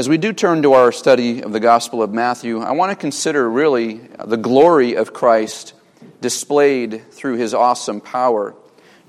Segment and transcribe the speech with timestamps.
[0.00, 2.96] As we do turn to our study of the Gospel of Matthew, I want to
[2.96, 5.74] consider really the glory of Christ
[6.22, 8.54] displayed through his awesome power.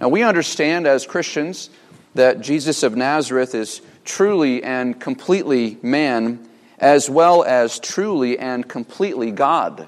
[0.01, 1.69] Now, we understand as Christians
[2.15, 6.45] that Jesus of Nazareth is truly and completely man,
[6.77, 9.87] as well as truly and completely God.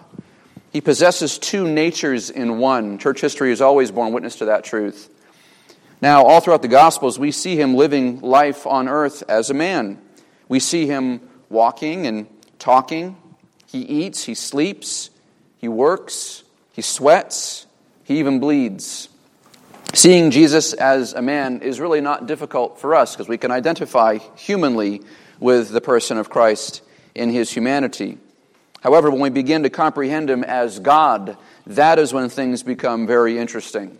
[0.71, 2.97] He possesses two natures in one.
[2.97, 5.09] Church history has always borne witness to that truth.
[6.01, 9.99] Now, all throughout the Gospels, we see him living life on earth as a man.
[10.54, 12.27] We see him walking and
[12.59, 13.17] talking.
[13.66, 15.09] He eats, he sleeps,
[15.57, 17.66] he works, he sweats,
[18.03, 19.09] he even bleeds.
[19.95, 24.20] Seeing Jesus as a man is really not difficult for us because we can identify
[24.35, 25.02] humanly
[25.39, 26.83] with the person of Christ
[27.16, 28.20] in his humanity.
[28.81, 31.35] However, when we begin to comprehend him as God,
[31.66, 33.97] that is when things become very interesting.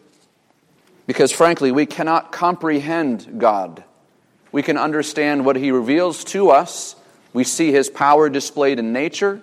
[1.08, 3.84] Because frankly, we cannot comprehend God.
[4.54, 6.96] We can understand what he reveals to us.
[7.34, 9.42] We see his power displayed in nature.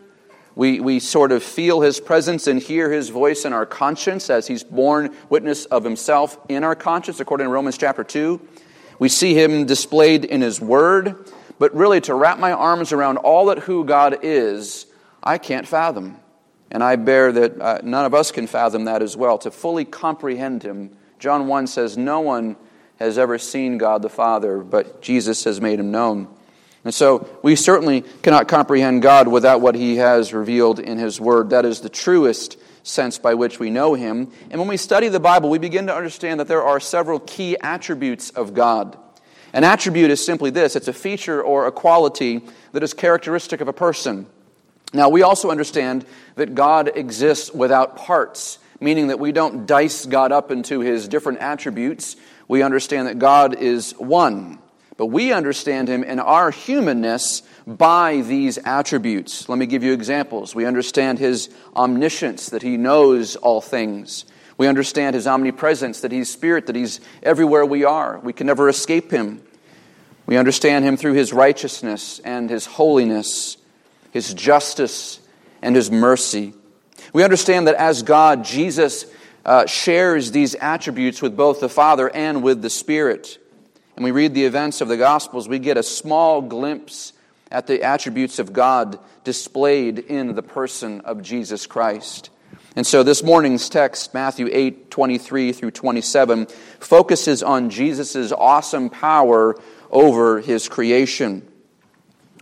[0.55, 4.47] We, we sort of feel his presence and hear his voice in our conscience as
[4.47, 8.41] he's borne witness of himself in our conscience, according to Romans chapter 2.
[9.01, 11.17] We see him displayed in his word.
[11.59, 14.87] But really, to wrap my arms around all that who God is,
[15.23, 16.19] I can't fathom.
[16.71, 19.39] And I bear that uh, none of us can fathom that as well.
[19.39, 22.57] To fully comprehend him, John 1 says, No one
[23.01, 26.29] has ever seen God the Father, but Jesus has made him known.
[26.85, 31.51] And so we certainly cannot comprehend God without what he has revealed in his word.
[31.51, 34.31] That is the truest sense by which we know him.
[34.51, 37.57] And when we study the Bible, we begin to understand that there are several key
[37.61, 38.97] attributes of God.
[39.53, 42.43] An attribute is simply this it's a feature or a quality
[42.73, 44.27] that is characteristic of a person.
[44.93, 46.05] Now, we also understand
[46.35, 51.39] that God exists without parts, meaning that we don't dice God up into his different
[51.39, 52.17] attributes
[52.51, 54.59] we understand that God is one.
[54.97, 59.49] But we understand him in our humanness by these attributes.
[59.49, 60.53] Let me give you examples.
[60.53, 64.25] We understand his omniscience, that he knows all things.
[64.59, 68.19] We understand his omnipresence, that he's spirit, that he's everywhere we are.
[68.19, 69.41] We can never escape him.
[70.27, 73.59] We understand him through his righteousness and his holiness,
[74.11, 75.21] his justice
[75.63, 76.53] and his mercy.
[77.13, 79.07] We understand that as God, Jesus
[79.45, 83.39] uh, shares these attributes with both the Father and with the Spirit.
[83.97, 87.13] And we read the events of the Gospels, we get a small glimpse
[87.51, 92.31] at the attributes of God displayed in the person of Jesus Christ.
[92.77, 96.47] And so this morning's text, Matthew 8, 23 through 27,
[96.79, 99.57] focuses on Jesus' awesome power
[99.91, 101.47] over his creation.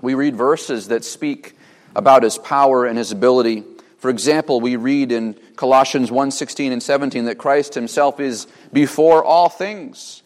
[0.02, 1.56] We read verses that speak
[1.96, 3.64] about his power and his ability.
[3.98, 9.48] For example, we read in Colossians 1:16 and 17 that Christ himself is before all
[9.48, 10.22] things.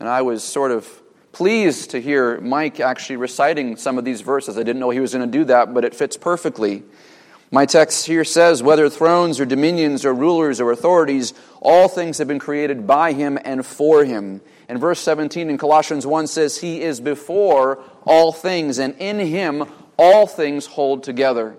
[0.00, 0.88] And I was sort of
[1.30, 4.58] pleased to hear Mike actually reciting some of these verses.
[4.58, 6.82] I didn't know he was going to do that, but it fits perfectly.
[7.52, 12.26] My text here says, whether thrones or dominions or rulers or authorities, all things have
[12.26, 14.40] been created by him and for him.
[14.68, 19.66] And verse 17 in Colossians 1 says, He is before all things, and in him
[19.96, 21.58] all things hold together.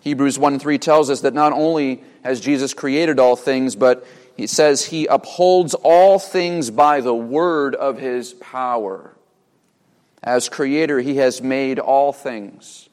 [0.00, 4.46] Hebrews 1 3 tells us that not only has Jesus created all things, but he
[4.46, 9.14] says he upholds all things by the word of his power.
[10.22, 12.88] As creator, he has made all things.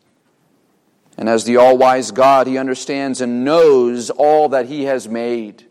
[1.18, 5.66] And as the all wise God, he understands and knows all that he has made.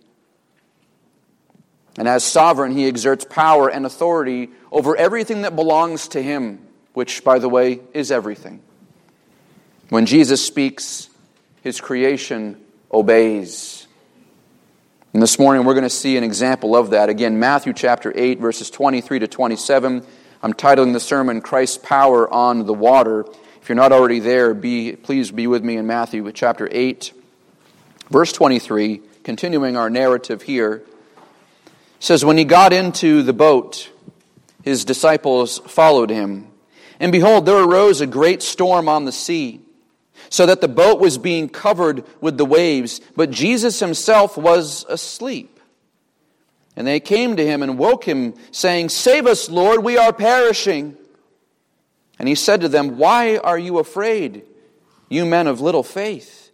[1.99, 6.61] And as sovereign, he exerts power and authority over everything that belongs to him,
[6.93, 8.61] which, by the way, is everything.
[9.91, 11.09] When Jesus speaks,
[11.65, 12.61] his creation
[12.93, 13.87] obeys.
[15.15, 17.09] And this morning we're going to see an example of that.
[17.09, 20.07] Again, Matthew chapter 8, verses 23 to 27.
[20.43, 23.25] I'm titling the sermon Christ's Power on the Water.
[23.63, 27.15] If you're not already there, be, please be with me in Matthew chapter 8,
[28.11, 30.83] verse 23, continuing our narrative here.
[31.99, 33.91] says, When he got into the boat,
[34.63, 36.49] his disciples followed him.
[37.01, 39.64] And behold, there arose a great storm on the sea
[40.35, 45.61] so that the boat was being covered with the waves, but Jesus himself was asleep.
[46.75, 50.97] And they came to him and woke him, saying, Save us, Lord, we are perishing.
[52.19, 54.43] And he said to them, Why are you afraid,
[55.09, 56.51] you men of little faith?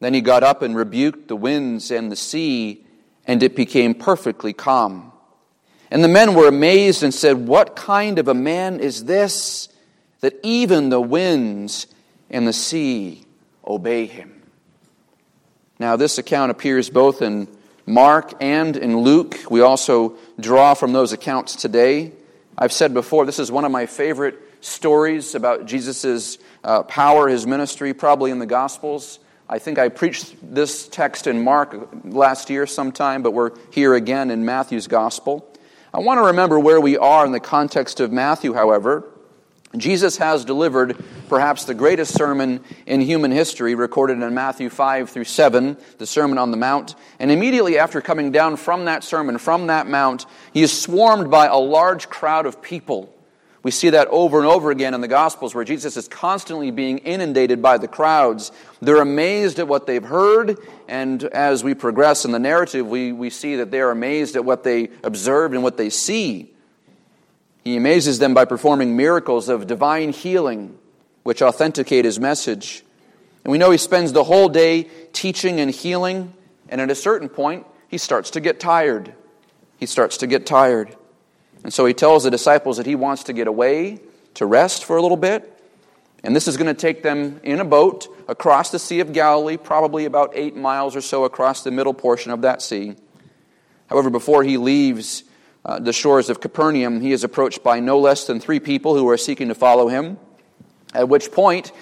[0.00, 2.86] Then he got up and rebuked the winds and the sea,
[3.26, 5.12] and it became perfectly calm.
[5.90, 9.68] And the men were amazed and said, What kind of a man is this
[10.20, 11.86] that even the winds
[12.30, 13.24] and the sea
[13.66, 14.42] obey him.
[15.78, 17.48] Now, this account appears both in
[17.86, 19.36] Mark and in Luke.
[19.50, 22.12] We also draw from those accounts today.
[22.56, 27.46] I've said before, this is one of my favorite stories about Jesus' uh, power, his
[27.46, 29.20] ministry, probably in the Gospels.
[29.48, 34.30] I think I preached this text in Mark last year sometime, but we're here again
[34.30, 35.48] in Matthew's Gospel.
[35.94, 39.08] I want to remember where we are in the context of Matthew, however.
[39.76, 40.96] Jesus has delivered
[41.28, 46.38] perhaps the greatest sermon in human history, recorded in Matthew 5 through 7, the Sermon
[46.38, 46.94] on the Mount.
[47.18, 50.24] And immediately after coming down from that sermon, from that mount,
[50.54, 53.14] he is swarmed by a large crowd of people
[53.62, 56.98] we see that over and over again in the Gospels where Jesus is constantly being
[56.98, 58.52] inundated by the crowds.
[58.80, 60.56] They're amazed at what they've heard,
[60.88, 64.62] and as we progress in the narrative, we, we see that they're amazed at what
[64.62, 66.52] they observed and what they see.
[67.68, 70.78] He amazes them by performing miracles of divine healing,
[71.22, 72.82] which authenticate his message.
[73.44, 76.32] And we know he spends the whole day teaching and healing,
[76.70, 79.12] and at a certain point, he starts to get tired.
[79.76, 80.96] He starts to get tired.
[81.62, 84.00] And so he tells the disciples that he wants to get away
[84.32, 85.62] to rest for a little bit.
[86.24, 89.58] And this is going to take them in a boat across the Sea of Galilee,
[89.58, 92.96] probably about eight miles or so across the middle portion of that sea.
[93.90, 95.24] However, before he leaves
[95.68, 99.06] uh, the shores of Capernaum, he is approached by no less than three people who
[99.10, 100.16] are seeking to follow him.
[100.94, 101.72] At which point,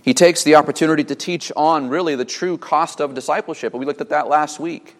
[0.00, 3.74] he takes the opportunity to teach on really the true cost of discipleship.
[3.74, 4.96] And we looked at that last week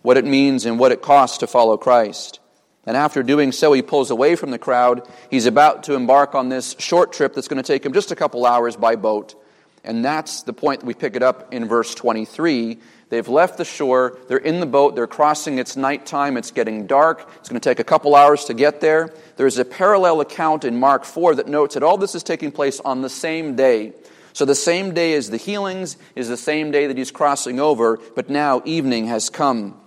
[0.00, 2.40] what it means and what it costs to follow Christ.
[2.86, 5.06] And after doing so, he pulls away from the crowd.
[5.30, 8.16] He's about to embark on this short trip that's going to take him just a
[8.16, 9.34] couple hours by boat.
[9.84, 12.78] And that's the point that we pick it up in verse 23.
[13.10, 17.28] They've left the shore, they're in the boat, they're crossing, it's nighttime, it's getting dark,
[17.36, 19.14] it's going to take a couple hours to get there.
[19.36, 22.80] There's a parallel account in Mark 4 that notes that all this is taking place
[22.80, 23.94] on the same day.
[24.34, 27.98] So the same day as the healings is the same day that he's crossing over,
[28.14, 29.80] but now evening has come.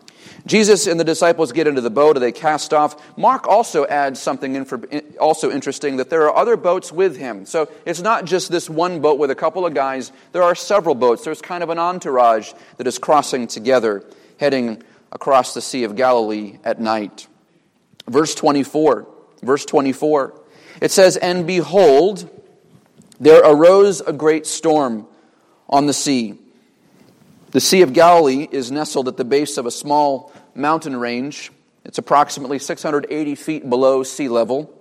[0.46, 3.18] Jesus and the disciples get into the boat, and they cast off.
[3.18, 4.66] Mark also adds something
[5.20, 7.46] also interesting that there are other boats with him.
[7.46, 10.96] So it's not just this one boat with a couple of guys, there are several
[10.96, 11.24] boats.
[11.24, 14.04] There's kind of an entourage that is crossing together,
[14.40, 17.28] heading across the Sea of Galilee at night.
[18.08, 19.08] Verse 24.
[19.44, 20.34] Verse 24.
[20.82, 22.30] It says, And behold,
[23.20, 25.06] there arose a great storm
[25.70, 26.38] on the sea
[27.52, 31.52] the Sea of Galilee is nestled at the base of a small mountain range.
[31.84, 34.74] It's approximately 680 feet below sea level.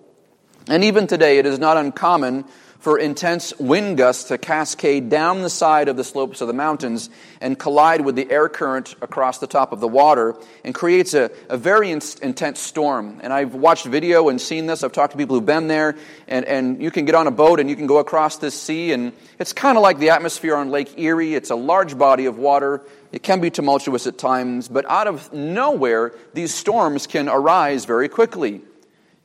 [0.68, 2.44] And even today, it is not uncommon
[2.80, 7.10] for intense wind gusts to cascade down the side of the slopes of the mountains
[7.40, 10.34] and collide with the air current across the top of the water
[10.64, 13.20] and creates a, a very in- intense storm.
[13.22, 14.82] And I've watched video and seen this.
[14.82, 15.96] I've talked to people who've been there,
[16.26, 18.92] and, and you can get on a boat and you can go across this sea,
[18.92, 21.34] and it's kind of like the atmosphere on Lake Erie.
[21.34, 22.82] It's a large body of water.
[23.12, 28.08] It can be tumultuous at times, but out of nowhere, these storms can arise very
[28.08, 28.62] quickly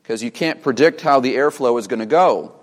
[0.04, 2.54] because you can't predict how the airflow is going to go.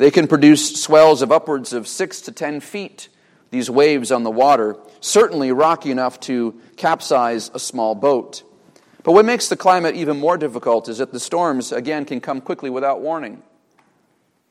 [0.00, 3.10] They can produce swells of upwards of six to ten feet,
[3.50, 8.42] these waves on the water, certainly rocky enough to capsize a small boat.
[9.02, 12.40] But what makes the climate even more difficult is that the storms, again, can come
[12.40, 13.42] quickly without warning.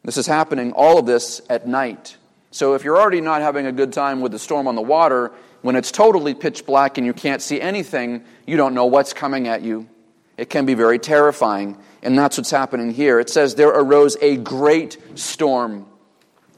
[0.04, 2.18] This is happening, all of this at night.
[2.52, 5.32] So if you're already not having a good time with the storm on the water,
[5.64, 9.48] when it's totally pitch black and you can't see anything, you don't know what's coming
[9.48, 9.90] at you.
[10.38, 11.80] It can be very terrifying.
[12.02, 13.20] And that's what's happening here.
[13.20, 15.86] It says, There arose a great storm.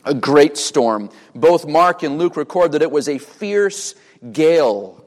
[0.04, 1.10] A great storm.
[1.36, 3.96] Both Mark and Luke record that it was a fierce
[4.32, 5.04] gale,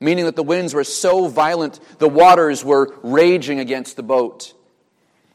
[0.00, 4.54] meaning that the winds were so violent the waters were raging against the boat.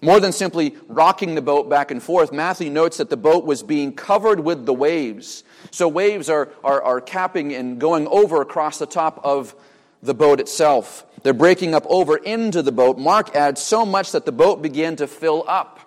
[0.01, 3.63] More than simply rocking the boat back and forth, Matthew notes that the boat was
[3.63, 5.45] being covered with the waves.
[5.71, 9.55] So waves are, are, are capping and going over across the top of
[10.01, 11.05] the boat itself.
[11.23, 12.97] They're breaking up over into the boat.
[12.97, 15.79] Mark adds so much that the boat began to fill up.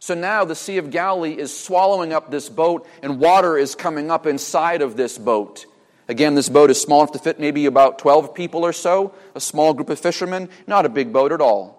[0.00, 4.10] So now the Sea of Galilee is swallowing up this boat, and water is coming
[4.10, 5.66] up inside of this boat.
[6.08, 9.40] Again, this boat is small enough to fit maybe about 12 people or so, a
[9.40, 11.76] small group of fishermen, not a big boat at all.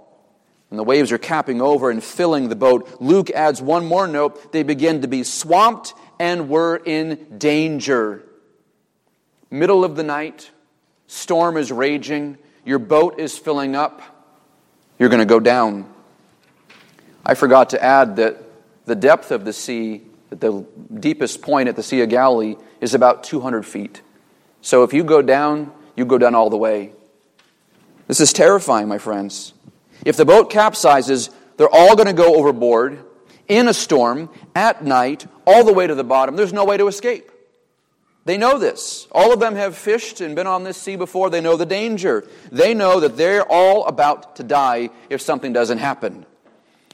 [0.69, 2.97] And the waves are capping over and filling the boat.
[2.99, 4.51] Luke adds one more note.
[4.51, 8.23] They begin to be swamped and were in danger.
[9.49, 10.51] Middle of the night,
[11.07, 14.01] storm is raging, your boat is filling up,
[14.99, 15.89] you're going to go down.
[17.25, 18.43] I forgot to add that
[18.85, 22.93] the depth of the sea, at the deepest point at the Sea of Galilee, is
[22.93, 24.01] about 200 feet.
[24.61, 26.91] So if you go down, you go down all the way.
[28.07, 29.53] This is terrifying, my friends.
[30.05, 32.99] If the boat capsizes, they're all going to go overboard
[33.47, 36.35] in a storm at night, all the way to the bottom.
[36.35, 37.31] There's no way to escape.
[38.27, 39.07] They know this.
[39.13, 41.29] All of them have fished and been on this sea before.
[41.29, 42.27] They know the danger.
[42.51, 46.25] They know that they're all about to die if something doesn't happen.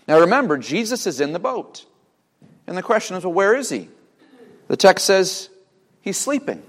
[0.08, 1.88] Now remember, Jesus is in the boat.
[2.68, 3.90] And the question is, well, where is he?
[4.68, 5.50] The text says
[6.02, 6.62] he's sleeping.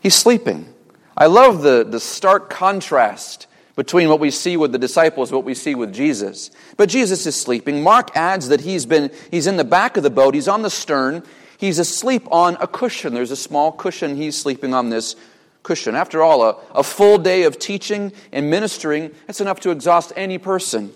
[0.00, 0.72] He's sleeping.
[1.16, 5.44] I love the, the stark contrast between what we see with the disciples and what
[5.44, 6.52] we see with Jesus.
[6.76, 7.82] But Jesus is sleeping.
[7.82, 10.70] Mark adds that he's been he's in the back of the boat, he's on the
[10.70, 11.24] stern,
[11.62, 13.14] he's asleep on a cushion.
[13.14, 15.14] There's a small cushion, he's sleeping on this
[15.62, 15.94] cushion.
[15.94, 20.38] After all, a, a full day of teaching and ministering, that's enough to exhaust any
[20.38, 20.92] person.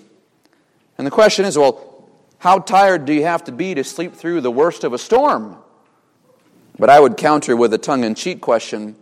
[0.98, 2.08] And the question is, well,
[2.38, 5.56] how tired do you have to be to sleep through the worst of a storm?
[6.80, 8.96] But I would counter with a tongue in cheek question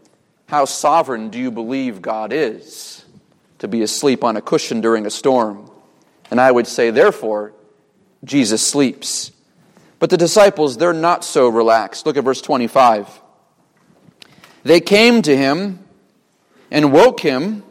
[0.49, 3.07] How sovereign do you believe God is
[3.61, 5.71] to be asleep on a cushion during a storm?
[6.31, 7.55] And I would say, therefore,
[8.23, 9.33] Jesus sleeps.
[10.05, 12.05] But the disciples, they're not so relaxed.
[12.05, 13.23] Look at verse 25.
[14.63, 15.83] They came to him
[16.71, 17.63] and woke him.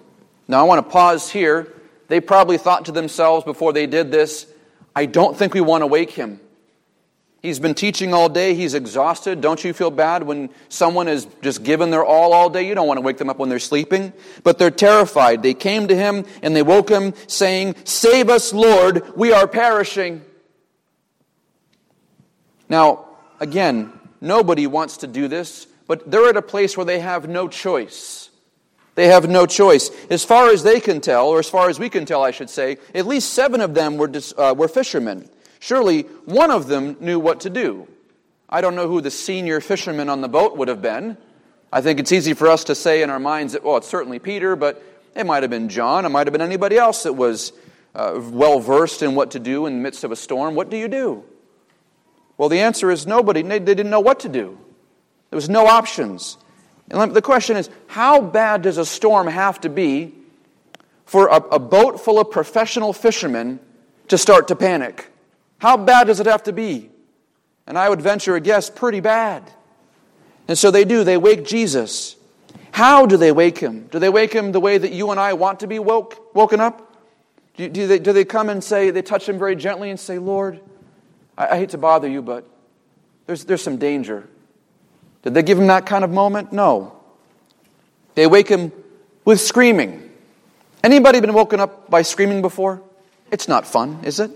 [0.48, 1.72] Now I want to pause here.
[2.08, 4.48] They probably thought to themselves before they did this,
[4.96, 6.40] I don't think we want to wake him.
[7.44, 8.56] He's been teaching all day.
[8.56, 9.40] He's exhausted.
[9.40, 12.68] Don't you feel bad when someone has just given their all all day?
[12.68, 14.12] You don't want to wake them up when they're sleeping.
[14.42, 15.44] But they're terrified.
[15.44, 20.26] They came to him and they woke him, saying, Save us, Lord, we are perishing.
[22.74, 23.06] Now,
[23.40, 27.48] again, nobody wants to do this, but they're at a place where they have no
[27.48, 28.32] choice.
[28.96, 29.92] They have no choice.
[30.10, 32.50] As far as they can tell, or as far as we can tell, I should
[32.50, 35.30] say, at least seven of them were, uh, were fishermen.
[35.60, 37.88] Surely one of them knew what to do.
[38.50, 41.16] I don't know who the senior fisherman on the boat would have been.
[41.72, 44.18] I think it's easy for us to say in our minds that, well, it's certainly
[44.18, 44.82] Peter, but
[45.16, 46.08] it might have been John.
[46.08, 47.54] It might have been anybody else that was
[47.94, 50.56] uh, well versed in what to do in the midst of a storm.
[50.56, 51.24] What do you do?
[52.38, 53.42] Well, the answer is nobody.
[53.42, 54.58] They didn't know what to do.
[55.30, 56.38] There was no options.
[56.90, 60.14] And the question is how bad does a storm have to be
[61.06, 63.60] for a, a boat full of professional fishermen
[64.10, 65.10] to start to panic?
[65.60, 66.90] How bad does it have to be?
[67.66, 69.50] And I would venture a guess pretty bad.
[70.48, 72.16] And so they do, they wake Jesus.
[72.72, 73.88] How do they wake him?
[73.92, 76.60] Do they wake him the way that you and I want to be woke, woken
[76.60, 76.94] up?
[77.56, 80.18] Do, do, they, do they come and say, they touch him very gently and say,
[80.18, 80.60] Lord,
[81.38, 82.46] I, I hate to bother you, but
[83.26, 84.28] there's, there's some danger.
[85.24, 86.52] Did they give him that kind of moment?
[86.52, 86.98] No.
[88.16, 88.72] They wake him
[89.26, 90.12] with screaming.
[90.84, 92.82] Anybody been woken up by screaming before?
[93.32, 94.32] It's not fun, is it?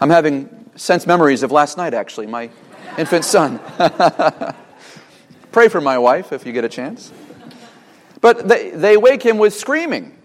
[0.00, 2.50] I'm having sense memories of last night, actually, my
[2.98, 3.58] infant son.
[5.52, 7.10] Pray for my wife if you get a chance.
[8.20, 10.16] But they, they wake him with screaming.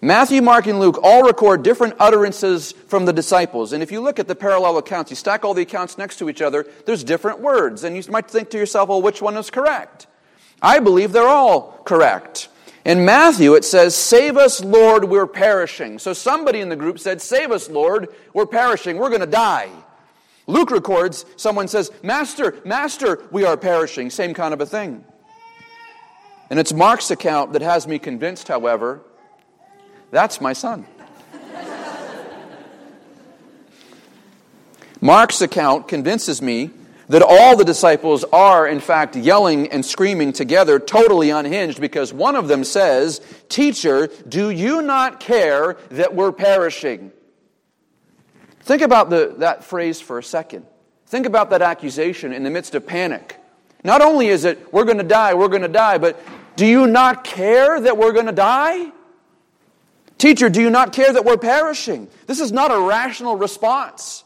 [0.00, 3.72] Matthew, Mark, and Luke all record different utterances from the disciples.
[3.72, 6.28] And if you look at the parallel accounts, you stack all the accounts next to
[6.28, 7.84] each other, there's different words.
[7.84, 10.06] And you might think to yourself, well, which one is correct?
[10.62, 12.48] I believe they're all correct.
[12.84, 15.98] In Matthew, it says, Save us, Lord, we're perishing.
[15.98, 19.70] So somebody in the group said, Save us, Lord, we're perishing, we're going to die.
[20.46, 24.10] Luke records, someone says, Master, Master, we are perishing.
[24.10, 25.04] Same kind of a thing.
[26.48, 29.02] And it's Mark's account that has me convinced, however,
[30.10, 30.86] that's my son.
[35.00, 36.70] Mark's account convinces me
[37.08, 42.36] that all the disciples are, in fact, yelling and screaming together, totally unhinged, because one
[42.36, 47.10] of them says, Teacher, do you not care that we're perishing?
[48.60, 50.66] Think about the, that phrase for a second.
[51.06, 53.36] Think about that accusation in the midst of panic.
[53.82, 56.22] Not only is it, we're going to die, we're going to die, but
[56.54, 58.92] do you not care that we're going to die?
[60.20, 62.06] Teacher, do you not care that we're perishing?
[62.26, 64.22] This is not a rational response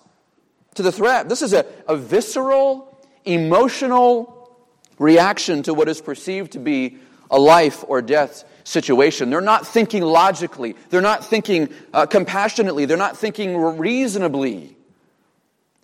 [0.75, 1.29] to the threat.
[1.29, 4.51] This is a, a visceral, emotional
[4.99, 6.99] reaction to what is perceived to be
[7.31, 9.31] a life or death situation.
[9.31, 14.77] They're not thinking logically, they're not thinking uh, compassionately, they're not thinking reasonably.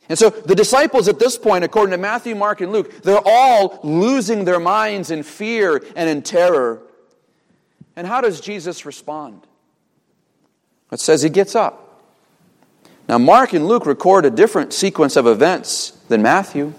[0.09, 3.79] And so the disciples at this point, according to Matthew, Mark, and Luke, they're all
[3.85, 6.83] losing their minds in fear and in terror.
[7.95, 9.47] And how does Jesus respond?
[10.93, 11.87] It says he gets up.
[13.09, 16.75] Now, Mark and Luke record a different sequence of events than Matthew.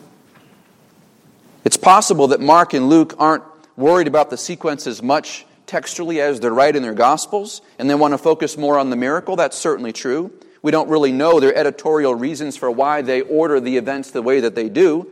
[1.63, 3.43] It's possible that Mark and Luke aren't
[3.75, 8.13] worried about the sequence as much textually as they're writing their Gospels, and they want
[8.13, 9.35] to focus more on the miracle.
[9.35, 10.31] That's certainly true.
[10.61, 14.41] We don't really know their editorial reasons for why they order the events the way
[14.41, 15.09] that they do.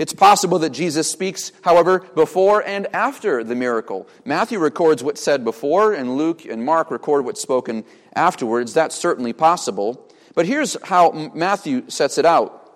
[0.00, 4.08] It's possible that Jesus speaks, however, before and after the miracle.
[4.24, 7.84] Matthew records what's said before, and Luke and Mark record what's spoken
[8.16, 8.72] afterwards.
[8.72, 10.08] That's certainly possible.
[10.34, 12.72] But here's how Matthew sets it out.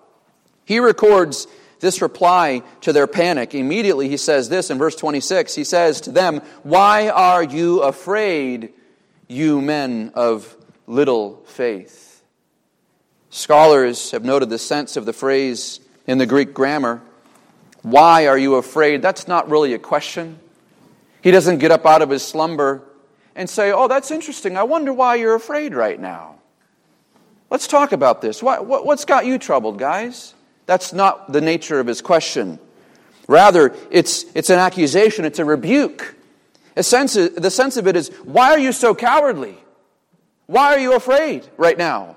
[0.67, 1.47] He records
[1.81, 3.55] this reply to their panic.
[3.55, 5.55] Immediately, he says this in verse 26.
[5.55, 8.75] He says to them, Why are you afraid,
[9.29, 10.55] you men of
[10.87, 12.23] little faith?
[13.31, 17.01] Scholars have noted the sense of the phrase in the Greek grammar.
[17.85, 19.03] Why are you afraid?
[19.03, 20.39] That's not really a question.
[21.23, 22.83] He doesn't get up out of his slumber
[23.35, 24.57] and say, Oh, that's interesting.
[24.57, 26.37] I wonder why you're afraid right now.
[27.51, 28.43] Let's talk about this.
[28.43, 30.33] What, what, what's got you troubled, guys?
[30.65, 32.59] That's not the nature of his question.
[33.29, 36.17] Rather, it's, it's an accusation, it's a rebuke.
[36.77, 39.59] A sense, the sense of it is, why are you so cowardly?
[40.47, 42.17] Why are you afraid right now?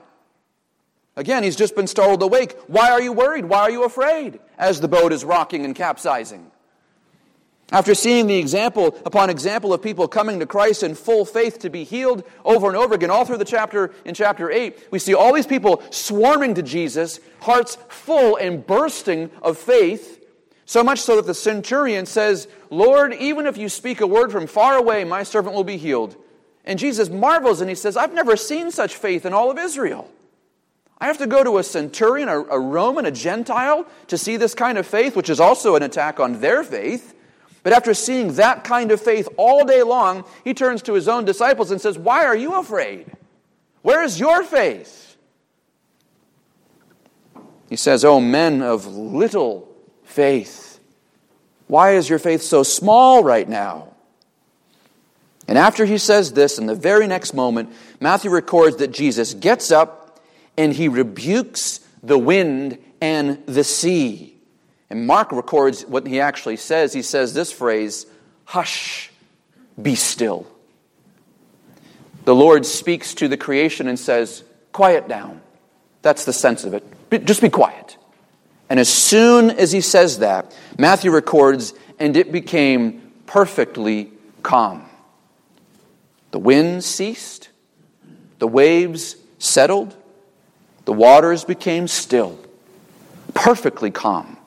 [1.17, 2.55] Again, he's just been startled awake.
[2.67, 3.45] Why are you worried?
[3.45, 4.39] Why are you afraid?
[4.57, 6.51] As the boat is rocking and capsizing.
[7.71, 11.69] After seeing the example upon example of people coming to Christ in full faith to
[11.69, 15.13] be healed over and over again, all through the chapter in chapter 8, we see
[15.13, 20.23] all these people swarming to Jesus, hearts full and bursting of faith,
[20.65, 24.47] so much so that the centurion says, Lord, even if you speak a word from
[24.47, 26.15] far away, my servant will be healed.
[26.63, 30.09] And Jesus marvels and he says, I've never seen such faith in all of Israel.
[30.99, 34.55] I have to go to a centurion, a, a Roman, a Gentile, to see this
[34.55, 37.13] kind of faith, which is also an attack on their faith.
[37.61, 41.25] But after seeing that kind of faith all day long, he turns to his own
[41.25, 43.11] disciples and says, Why are you afraid?
[43.81, 45.17] Where is your faith?
[47.69, 49.67] He says, Oh, men of little
[50.03, 50.79] faith,
[51.67, 53.89] why is your faith so small right now?
[55.47, 59.71] And after he says this, in the very next moment, Matthew records that Jesus gets
[59.71, 60.06] up
[60.57, 64.35] and he rebukes the wind and the sea.
[64.89, 66.93] And Mark records what he actually says.
[66.93, 68.05] He says this phrase,
[68.45, 69.11] Hush,
[69.81, 70.47] be still.
[72.25, 75.41] The Lord speaks to the creation and says, Quiet down.
[76.01, 76.83] That's the sense of it.
[77.25, 77.97] Just be quiet.
[78.69, 84.11] And as soon as he says that, Matthew records, and it became perfectly
[84.43, 84.85] calm.
[86.31, 87.49] The wind ceased,
[88.39, 89.95] the waves settled,
[90.87, 92.39] the waters became still,
[93.33, 94.37] perfectly calm.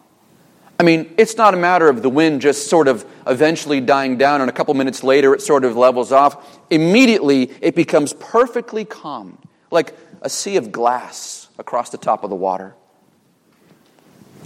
[0.79, 4.41] I mean, it's not a matter of the wind just sort of eventually dying down
[4.41, 6.59] and a couple minutes later it sort of levels off.
[6.71, 9.37] Immediately it becomes perfectly calm,
[9.71, 12.75] like a sea of glass across the top of the water.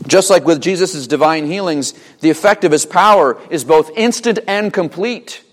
[0.08, 4.72] Just like with Jesus' divine healings, the effect of his power is both instant and
[4.72, 5.44] complete.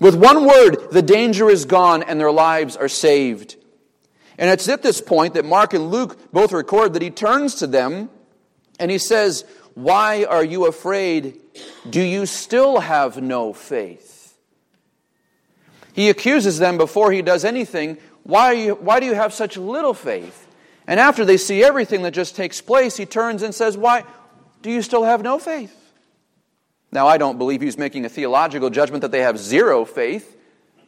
[0.00, 3.56] With one word, the danger is gone and their lives are saved.
[4.38, 7.66] And it's at this point that Mark and Luke both record that he turns to
[7.66, 8.10] them
[8.78, 9.44] and he says,
[9.74, 11.40] Why are you afraid?
[11.88, 14.36] Do you still have no faith?
[15.92, 17.98] He accuses them before he does anything.
[18.24, 20.48] Why, you, why do you have such little faith?
[20.86, 24.04] And after they see everything that just takes place, he turns and says, Why
[24.62, 25.80] do you still have no faith?
[26.90, 30.33] Now, I don't believe he's making a theological judgment that they have zero faith,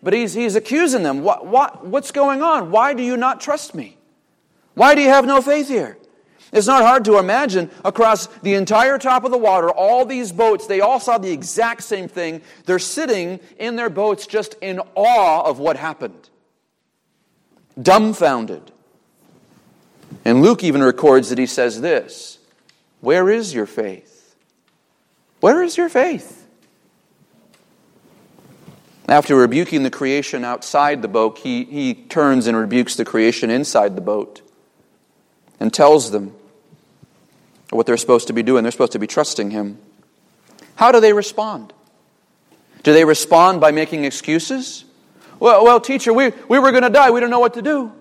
[0.07, 1.25] but he's, he's accusing them.
[1.25, 2.71] What, what, what's going on?
[2.71, 3.97] Why do you not trust me?
[4.75, 5.99] Why do you have no faith here?
[6.53, 10.69] It's not hard to imagine across the entire top of the water, all these boats,
[10.69, 12.43] they all saw the exact same thing.
[12.67, 16.31] They're sitting in their boats just in awe of what happened,
[17.83, 18.71] dumbfounded.
[20.25, 22.39] And Luke even records that he says this
[23.01, 24.37] Where is your faith?
[25.41, 26.46] Where is your faith?
[29.09, 33.95] After rebuking the creation outside the boat, he, he turns and rebukes the creation inside
[33.95, 34.43] the boat
[35.61, 36.35] and tells them
[37.71, 38.63] what they're supposed to be doing.
[38.63, 39.79] They're supposed to be trusting Him.
[40.75, 41.73] How do they respond?
[42.83, 44.85] Do they respond by making excuses?
[45.39, 47.11] Well, well teacher, we, we were going to die.
[47.11, 47.93] We don't know what to do.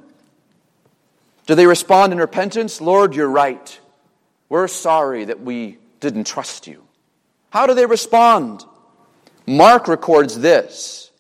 [1.46, 2.82] Do they respond in repentance?
[2.82, 3.80] Lord, you're right.
[4.50, 6.84] We're sorry that we didn't trust you.
[7.52, 8.66] How do they respond?
[9.46, 11.12] Mark records this.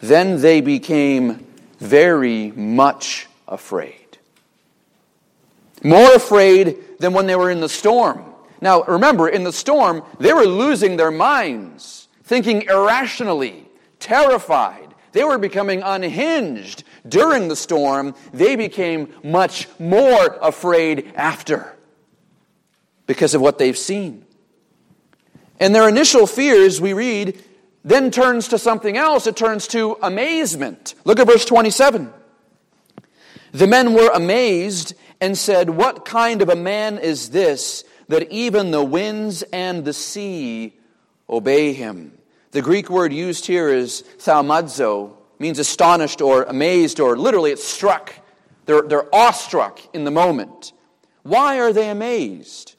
[0.00, 1.46] Then they became
[1.78, 4.18] very much afraid.
[5.82, 8.24] More afraid than when they were in the storm.
[8.60, 13.68] Now, remember, in the storm, they were losing their minds, thinking irrationally,
[14.00, 14.94] terrified.
[15.12, 18.14] They were becoming unhinged during the storm.
[18.32, 21.74] They became much more afraid after
[23.06, 24.25] because of what they've seen.
[25.58, 27.42] And their initial fears, we read,
[27.84, 29.26] then turns to something else.
[29.26, 30.94] It turns to amazement.
[31.04, 32.12] Look at verse 27.
[33.52, 38.70] The men were amazed and said, What kind of a man is this that even
[38.70, 40.74] the winds and the sea
[41.28, 42.12] obey him?
[42.50, 48.12] The Greek word used here is thaumazo, means astonished or amazed, or literally it's struck.
[48.66, 50.72] They're, they're awestruck in the moment.
[51.22, 52.74] Why are they amazed?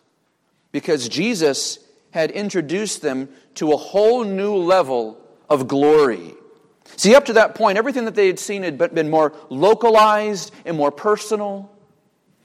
[0.71, 1.79] Because Jesus
[2.17, 6.33] had introduced them to a whole new level of glory.
[6.95, 10.75] See, up to that point, everything that they had seen had been more localized and
[10.75, 11.71] more personal.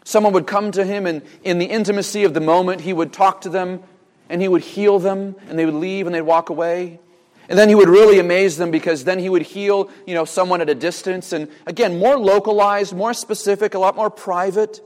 [0.05, 3.41] Someone would come to him, and in the intimacy of the moment, he would talk
[3.43, 3.83] to them,
[4.29, 7.01] and he would heal them, and they would leave and they'd walk away.
[7.49, 10.61] And then he would really amaze them because then he would heal, you know, someone
[10.61, 11.33] at a distance.
[11.33, 14.81] And again, more localized, more specific, a lot more private.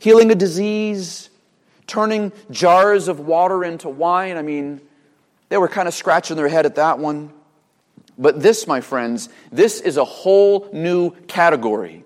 [0.00, 1.30] Healing a disease,
[1.92, 4.38] turning jars of water into wine.
[4.38, 4.80] I mean,
[5.50, 7.30] they were kind of scratching their head at that one.
[8.16, 12.04] But this, my friends, this is a whole new category.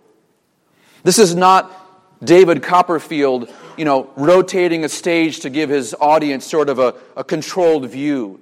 [1.04, 1.70] This is not
[2.24, 7.22] David Copperfield, you know, rotating a stage to give his audience sort of a, a
[7.22, 8.40] controlled view.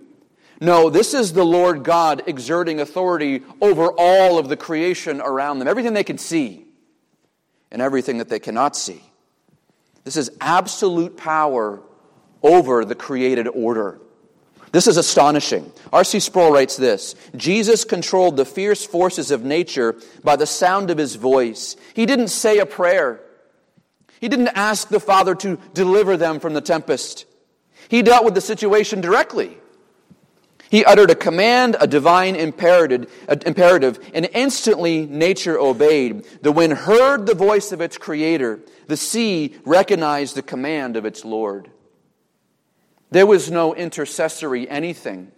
[0.63, 5.69] No, this is the Lord God exerting authority over all of the creation around them,
[5.69, 6.65] everything they can see
[7.71, 9.03] and everything that they cannot see.
[10.05, 11.83] This is absolute power
[12.43, 13.99] over the created order.
[14.71, 15.71] This is astonishing.
[15.93, 16.21] R.C.
[16.21, 21.15] Sproul writes this Jesus controlled the fierce forces of nature by the sound of his
[21.15, 21.77] voice.
[21.95, 23.21] He didn't say a prayer,
[24.21, 27.25] he didn't ask the Father to deliver them from the tempest.
[27.89, 29.59] He dealt with the situation directly.
[30.75, 36.27] He uttered a command, a divine imperative, and instantly nature obeyed.
[36.43, 38.59] The wind heard the voice of its creator.
[38.89, 41.71] The sea recognized the command of its Lord.
[43.13, 45.31] There was no intercessory anything.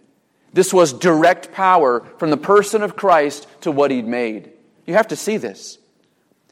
[0.53, 4.51] This was direct power from the person of Christ to what he'd made.
[4.87, 5.77] You have to see this.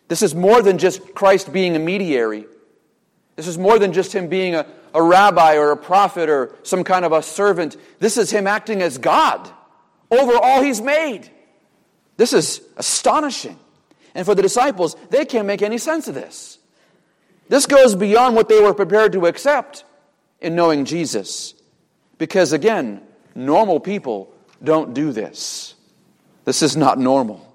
[0.09, 2.47] This is more than just Christ being a mediator.
[3.35, 6.83] This is more than just him being a, a rabbi or a prophet or some
[6.83, 7.75] kind of a servant.
[7.99, 9.49] This is him acting as God
[10.09, 11.29] over all he's made.
[12.17, 13.59] This is astonishing.
[14.15, 16.57] And for the disciples, they can't make any sense of this.
[17.49, 19.83] This goes beyond what they were prepared to accept
[20.39, 21.53] in knowing Jesus.
[22.17, 23.01] Because again,
[23.35, 25.75] normal people don't do this.
[26.45, 27.53] This is not normal.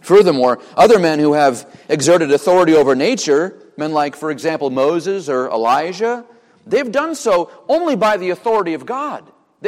[0.00, 5.48] Furthermore, other men who have exerted authority over nature, men like, for example, Moses or
[5.48, 6.24] Elijah,
[6.66, 9.24] they've done so only by the authority of God.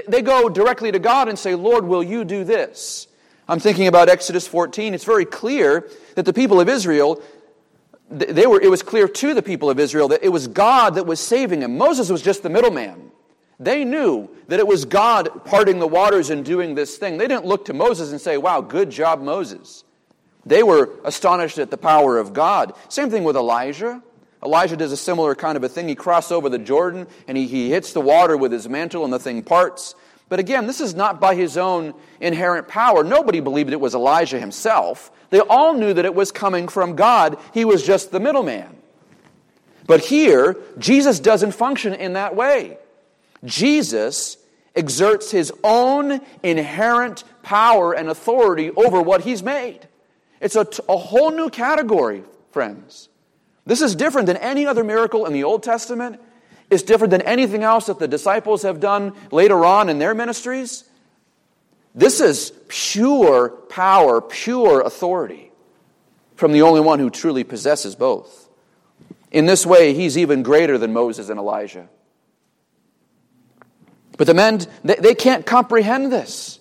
[0.07, 3.07] They go directly to God and say, Lord, will you do this?
[3.49, 4.93] I'm thinking about Exodus 14.
[4.93, 7.23] It's very clear that the people of Israel
[8.11, 11.05] they were, it was clear to the people of Israel that it was God that
[11.05, 11.77] was saving them.
[11.77, 13.11] Moses was just the middleman.
[13.61, 17.19] They knew that it was God parting the waters and doing this thing.
[17.19, 19.85] They didn't look to Moses and say, Wow, good job, Moses.
[20.47, 22.73] They were astonished at the power of God.
[22.89, 24.03] Same thing with Elijah.
[24.43, 25.89] Elijah does a similar kind of a thing.
[25.89, 29.13] He crosses over the Jordan and he, he hits the water with his mantle and
[29.13, 29.95] the thing parts.
[30.29, 33.03] But again, this is not by his own inherent power.
[33.03, 35.11] Nobody believed it was Elijah himself.
[35.31, 37.39] They all knew that it was coming from God.
[37.53, 38.77] He was just the middleman.
[39.87, 42.79] But here, Jesus doesn't function in that way.
[43.45, 44.37] Jesus
[44.77, 49.89] exerts his own inherent power and authority over what he's made.
[50.41, 53.09] It's a, a whole new category, friends.
[53.69, 56.19] This is different than any other miracle in the Old Testament.
[56.71, 60.85] It's different than anything else that the disciples have done later on in their ministries.
[61.95, 65.53] This is pure power, pure authority
[66.35, 68.49] from the only one who truly possesses both.
[69.31, 71.91] In this way, he's even greater than Moses and Elijah.
[74.17, 76.59] But the men, they, can't comprehend this.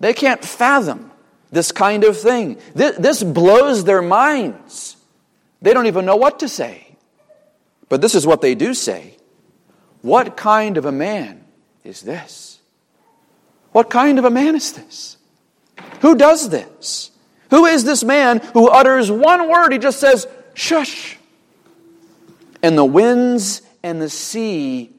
[0.00, 1.10] They can't fathom
[1.50, 2.56] this kind of thing.
[2.74, 4.96] This blows their minds.
[5.62, 6.86] They don't even know what to say.
[7.88, 9.16] But this is what they do say
[10.02, 11.44] What kind of a man
[11.84, 12.60] is this?
[13.72, 15.16] What kind of a man is this?
[16.00, 17.10] Who does this?
[17.50, 19.72] Who is this man who utters one word?
[19.72, 21.18] He just says, shush.
[22.62, 24.92] And the winds and the sea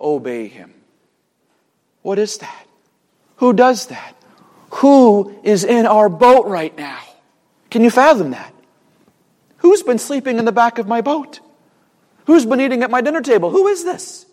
[0.00, 0.72] obey him.
[2.02, 2.66] What is that?
[3.36, 4.14] Who does that?
[4.70, 7.00] Who is in our boat right now?
[7.70, 8.52] Can you fathom that?
[9.66, 11.40] Who's been sleeping in the back of my boat?
[12.26, 13.50] Who's been eating at my dinner table?
[13.50, 14.24] Who is this?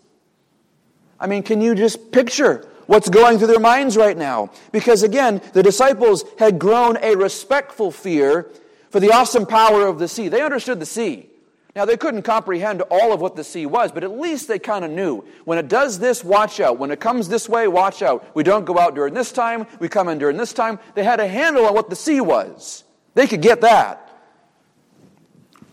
[1.18, 4.52] I mean, can you just picture what's going through their minds right now.
[4.70, 8.48] Because again, the disciples had grown a respectful fear
[8.90, 10.28] for the awesome power of the sea.
[10.28, 11.30] They understood the sea.
[11.74, 14.84] Now, they couldn't comprehend all of what the sea was, but at least they kind
[14.84, 15.24] of knew.
[15.46, 16.78] When it does this, watch out.
[16.78, 18.24] When it comes this way, watch out.
[18.36, 20.78] We don't go out during this time, we come in during this time.
[20.94, 22.84] They had a handle on what the sea was.
[23.14, 24.03] They could get that.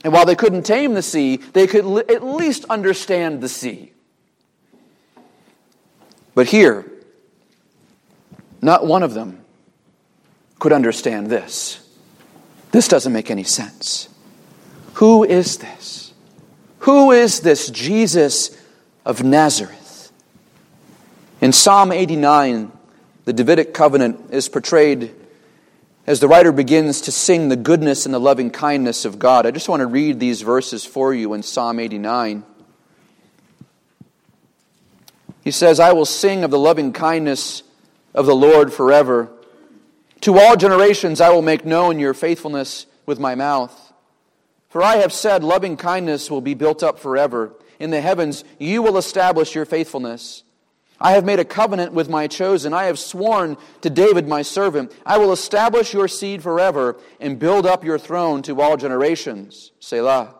[0.03, 3.93] And while they couldn't tame the sea, they could at least understand the sea.
[6.33, 6.89] But here,
[8.61, 9.43] not one of them
[10.59, 11.79] could understand this.
[12.71, 14.07] This doesn't make any sense.
[14.95, 16.13] Who is this?
[16.79, 18.57] Who is this Jesus
[19.05, 20.11] of Nazareth?
[21.41, 22.71] In Psalm 89,
[23.25, 25.13] the Davidic covenant is portrayed
[26.07, 29.51] as the writer begins to sing the goodness and the loving kindness of God, I
[29.51, 32.43] just want to read these verses for you in Psalm 89.
[35.43, 37.63] He says, I will sing of the loving kindness
[38.13, 39.29] of the Lord forever.
[40.21, 43.93] To all generations I will make known your faithfulness with my mouth.
[44.69, 47.53] For I have said, loving kindness will be built up forever.
[47.79, 50.43] In the heavens you will establish your faithfulness.
[51.01, 52.73] I have made a covenant with my chosen.
[52.73, 54.93] I have sworn to David my servant.
[55.03, 59.71] I will establish your seed forever and build up your throne to all generations.
[59.79, 60.35] Selah.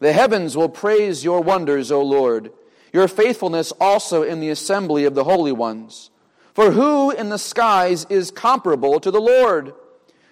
[0.00, 2.52] The heavens will praise your wonders, O Lord,
[2.92, 6.10] your faithfulness also in the assembly of the holy ones.
[6.54, 9.74] For who in the skies is comparable to the Lord?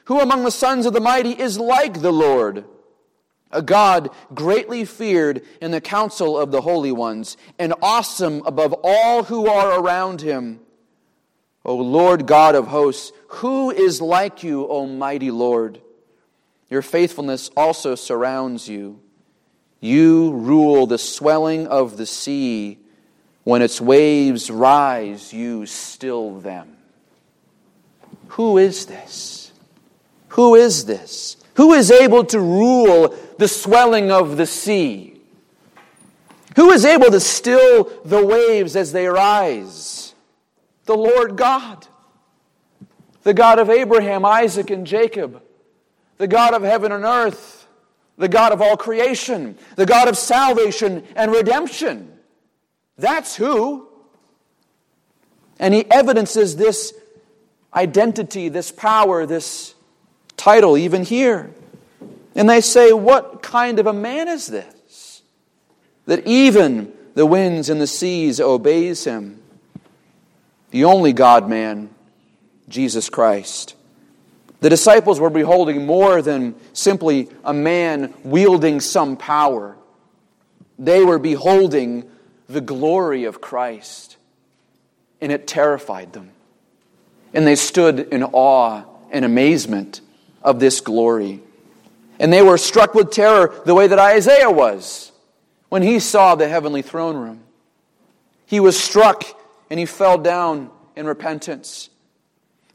[0.06, 2.64] Who among the sons of the mighty is like the Lord?
[3.56, 9.24] A God greatly feared in the council of the holy ones, and awesome above all
[9.24, 10.60] who are around him.
[11.64, 15.80] O Lord God of hosts, who is like you, O mighty Lord?
[16.68, 19.00] Your faithfulness also surrounds you.
[19.80, 22.78] You rule the swelling of the sea.
[23.44, 26.76] When its waves rise, you still them.
[28.28, 29.52] Who is this?
[30.28, 31.36] Who is this?
[31.54, 35.20] Who is able to rule the swelling of the sea?
[36.56, 40.14] Who is able to still the waves as they rise?
[40.84, 41.86] The Lord God,
[43.22, 45.42] the God of Abraham, Isaac, and Jacob,
[46.18, 47.66] the God of heaven and earth,
[48.16, 52.12] the God of all creation, the God of salvation and redemption.
[52.96, 53.88] That's who.
[55.58, 56.94] And he evidences this
[57.74, 59.74] identity, this power, this
[60.36, 61.50] title even here.
[62.34, 65.22] And they say, What kind of a man is this?
[66.04, 69.42] That even the winds and the seas obeys him.
[70.70, 71.90] The only God man,
[72.68, 73.74] Jesus Christ.
[74.60, 79.76] The disciples were beholding more than simply a man wielding some power.
[80.78, 82.10] They were beholding
[82.48, 84.16] the glory of Christ,
[85.20, 86.30] and it terrified them.
[87.34, 90.00] And they stood in awe and amazement
[90.46, 91.42] of this glory.
[92.18, 95.12] And they were struck with terror the way that Isaiah was
[95.68, 97.42] when he saw the heavenly throne room.
[98.46, 99.24] He was struck
[99.68, 101.90] and he fell down in repentance.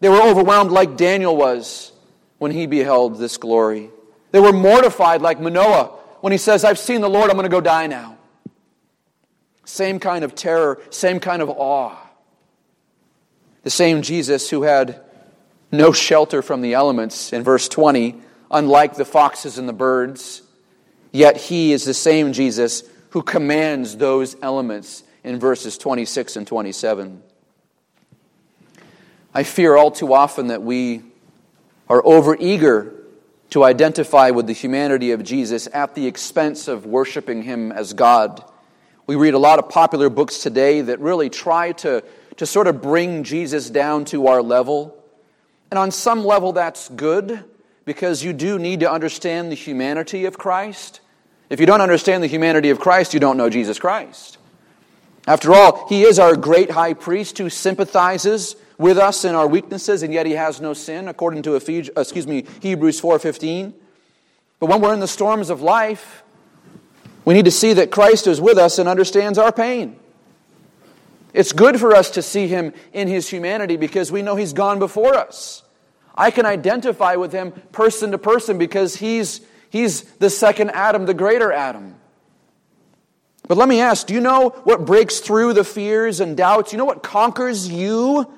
[0.01, 1.93] They were overwhelmed like Daniel was
[2.38, 3.89] when he beheld this glory.
[4.31, 7.49] They were mortified like Manoah when he says, I've seen the Lord, I'm going to
[7.49, 8.17] go die now.
[9.63, 11.95] Same kind of terror, same kind of awe.
[13.63, 15.01] The same Jesus who had
[15.71, 18.15] no shelter from the elements in verse 20,
[18.49, 20.41] unlike the foxes and the birds.
[21.12, 27.21] Yet he is the same Jesus who commands those elements in verses 26 and 27.
[29.34, 31.03] I fear all too often that we
[31.89, 32.93] are overeager
[33.51, 38.43] to identify with the humanity of Jesus at the expense of worshiping him as God.
[39.07, 42.03] We read a lot of popular books today that really try to,
[42.38, 45.01] to sort of bring Jesus down to our level.
[45.71, 47.43] And on some level, that's good
[47.86, 50.99] because you do need to understand the humanity of Christ.
[51.49, 54.38] If you don't understand the humanity of Christ, you don't know Jesus Christ.
[55.27, 60.03] After all, he is our great high priest who sympathizes with us in our weaknesses
[60.03, 63.73] and yet he has no sin according to Ephesians, excuse me, Hebrews 4:15.
[64.60, 66.23] But when we're in the storms of life,
[67.23, 69.95] we need to see that Christ is with us and understands our pain.
[71.34, 74.80] It's good for us to see him in his humanity because we know he's gone
[74.80, 75.63] before us.
[76.15, 81.13] I can identify with him person to person because he's, he's the second Adam, the
[81.13, 81.96] greater Adam.
[83.48, 86.72] But let me ask do you know what breaks through the fears and doubts?
[86.72, 88.32] You know what conquers you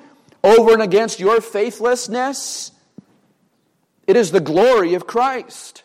[0.43, 2.71] over and against your faithlessness?
[4.05, 5.83] It is the glory of Christ.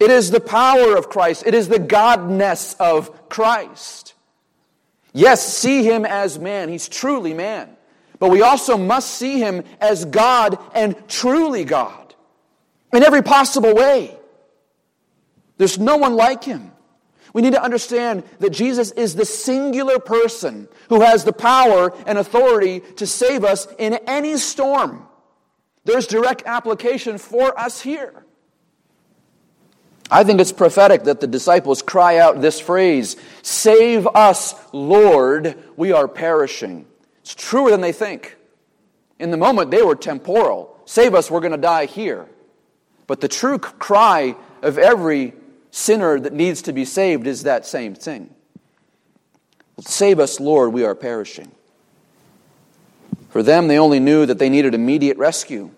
[0.00, 1.44] It is the power of Christ.
[1.46, 4.13] It is the godness of Christ.
[5.14, 6.68] Yes, see him as man.
[6.68, 7.76] He's truly man.
[8.18, 12.14] But we also must see him as God and truly God
[12.92, 14.16] in every possible way.
[15.56, 16.72] There's no one like him.
[17.32, 22.18] We need to understand that Jesus is the singular person who has the power and
[22.18, 25.06] authority to save us in any storm.
[25.84, 28.23] There's direct application for us here.
[30.14, 35.90] I think it's prophetic that the disciples cry out this phrase Save us, Lord, we
[35.90, 36.86] are perishing.
[37.22, 38.36] It's truer than they think.
[39.18, 40.78] In the moment, they were temporal.
[40.84, 42.28] Save us, we're going to die here.
[43.08, 45.32] But the true cry of every
[45.72, 48.32] sinner that needs to be saved is that same thing
[49.80, 51.50] Save us, Lord, we are perishing.
[53.30, 55.72] For them, they only knew that they needed immediate rescue.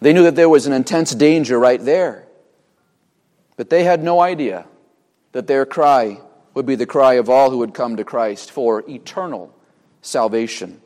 [0.00, 2.23] They knew that there was an intense danger right there.
[3.56, 4.66] But they had no idea
[5.32, 6.20] that their cry
[6.54, 9.54] would be the cry of all who would come to Christ for eternal
[10.02, 10.80] salvation.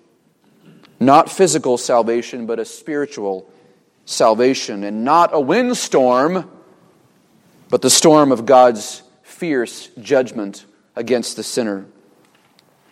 [1.00, 3.48] Not physical salvation, but a spiritual
[4.04, 4.84] salvation.
[4.84, 6.50] And not a windstorm,
[7.68, 10.64] but the storm of God's fierce judgment
[10.96, 11.86] against the sinner.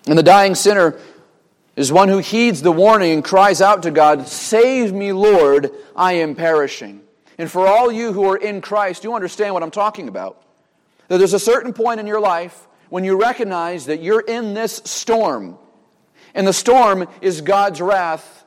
[0.07, 0.99] And the dying sinner
[1.75, 6.15] is one who heeds the warning and cries out to God, Save me, Lord, I
[6.15, 7.03] am perishing.
[7.39, 10.43] And for all you who are in Christ, you understand what I'm talking about.
[11.09, 14.81] That there's a certain point in your life when you recognize that you're in this
[14.85, 15.59] storm.
[16.35, 18.45] And the storm is God's wrath.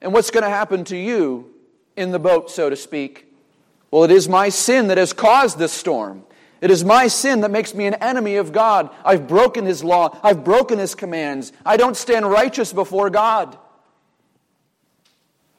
[0.00, 1.52] And what's going to happen to you
[1.96, 3.26] in the boat, so to speak?
[3.90, 6.24] Well, it is my sin that has caused this storm.
[6.60, 8.90] It is my sin that makes me an enemy of God.
[9.04, 10.18] I've broken His law.
[10.22, 11.52] I've broken His commands.
[11.64, 13.58] I don't stand righteous before God.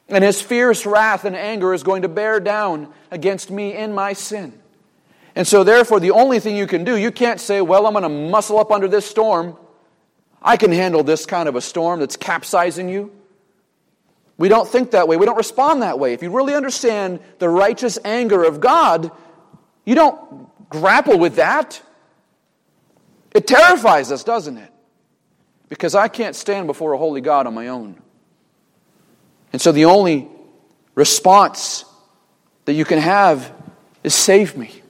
[0.08, 4.12] And His fierce wrath and anger is going to bear down against me in my
[4.12, 4.52] sin.
[5.34, 8.02] And so, therefore, the only thing you can do, you can't say, well, I'm going
[8.02, 9.56] to muscle up under this storm.
[10.42, 13.12] I can handle this kind of a storm that's capsizing you.
[14.36, 15.16] We don't think that way.
[15.16, 16.12] We don't respond that way.
[16.12, 19.10] If you really understand the righteous anger of God,
[19.84, 21.80] you don't grapple with that.
[23.34, 24.70] It terrifies us, doesn't it?
[25.68, 28.00] Because I can't stand before a holy God on my own.
[29.52, 30.28] And so the only
[30.94, 31.84] response
[32.64, 33.52] that you can have
[34.02, 34.82] is save me.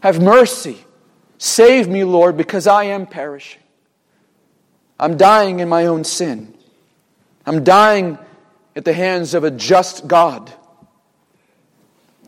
[0.00, 0.78] Have mercy.
[1.38, 3.62] Save me, Lord, because I am perishing.
[4.98, 6.54] I'm dying in my own sin.
[7.46, 8.18] I'm dying
[8.74, 10.52] at the hands of a just God.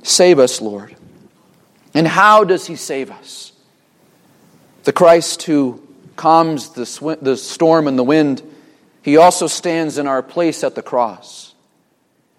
[0.02, 0.96] Save us, Lord.
[1.94, 3.52] And how does He save us?
[4.84, 5.82] The Christ who
[6.16, 8.42] calms the, sw- the storm and the wind,
[9.02, 11.54] He also stands in our place at the cross.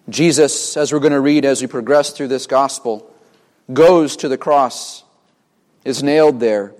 [0.08, 3.08] Jesus, as we're going to read as we progress through this gospel,
[3.72, 5.04] goes to the cross,
[5.84, 6.74] is nailed there,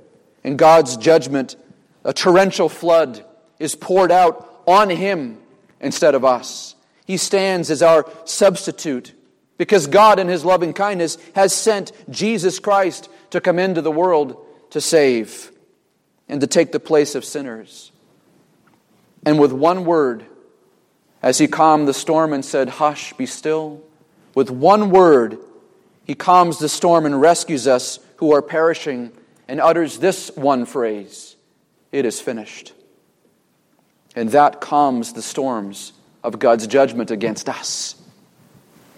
[0.45, 1.57] and God's judgment,
[2.05, 3.25] a torrential flood,
[3.59, 5.39] is poured out on Him
[5.81, 6.75] instead of us.
[7.07, 9.15] He stands as our substitute
[9.57, 14.45] because God, in His loving kindness, has sent Jesus Christ to come into the world
[14.71, 15.53] to save
[16.29, 17.92] and to take the place of sinners.
[19.25, 20.25] And with one word,
[21.23, 23.83] as He calmed the storm and said, Hush, be still,
[24.35, 25.39] with one word,
[26.05, 29.13] He calms the storm and rescues us who are perishing
[29.49, 31.37] and utters this one phrase
[31.91, 32.73] It is finished.
[34.15, 37.95] And that calms the storms of God's judgment against us.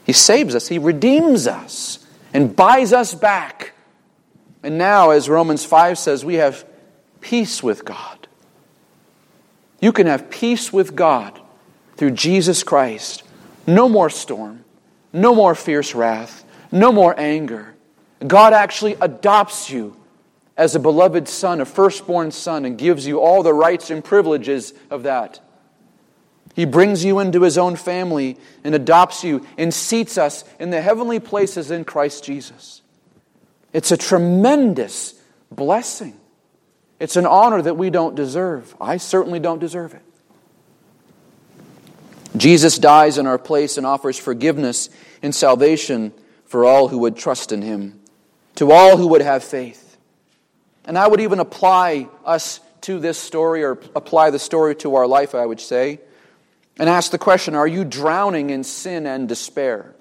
[0.05, 3.73] He saves us, He redeems us, and buys us back.
[4.63, 6.65] And now, as Romans 5 says, we have
[7.21, 8.14] peace with God.
[9.85, 11.39] You can have peace with God
[11.99, 13.23] through Jesus Christ.
[13.67, 14.65] No more storm,
[15.13, 16.43] no more fierce wrath,
[16.73, 17.75] no more anger.
[18.27, 19.95] God actually adopts you
[20.57, 24.73] as a beloved son, a firstborn son, and gives you all the rights and privileges
[24.89, 25.41] of that.
[26.55, 30.81] He brings you into his own family and adopts you and seats us in the
[30.81, 32.81] heavenly places in Christ Jesus.
[33.75, 35.13] It's a tremendous
[35.51, 36.19] blessing.
[37.01, 38.75] It's an honor that we don't deserve.
[38.81, 40.03] I certainly don't deserve it.
[42.37, 44.91] Jesus dies in our place and offers forgiveness
[45.23, 46.13] and salvation
[46.47, 48.01] for all who would trust in him,
[48.57, 49.97] to all who would have faith.
[50.85, 55.07] And I would even apply us to this story or apply the story to our
[55.07, 56.01] life, I would say
[56.79, 59.95] and ask the question Are you drowning in sin and despair?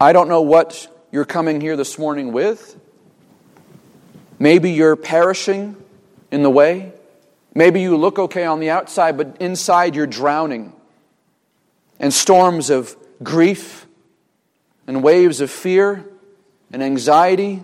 [0.00, 2.76] I don't know what you're coming here this morning with.
[4.38, 5.76] Maybe you're perishing
[6.30, 6.92] in the way.
[7.54, 10.72] Maybe you look okay on the outside, but inside you're drowning.
[11.98, 13.86] And storms of grief
[14.86, 16.04] and waves of fear
[16.72, 17.62] and anxiety.